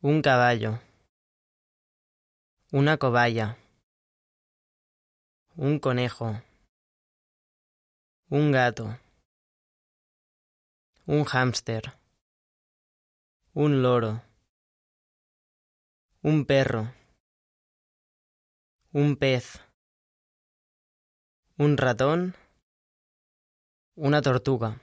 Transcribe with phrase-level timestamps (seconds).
[0.00, 0.78] un caballo,
[2.70, 3.58] una cobaya,
[5.56, 6.40] un conejo,
[8.30, 8.96] un gato,
[11.04, 11.98] un hámster,
[13.54, 14.22] un loro,
[16.22, 16.94] un perro,
[18.92, 19.60] un pez,
[21.56, 22.36] un ratón,
[23.96, 24.80] una tortuga.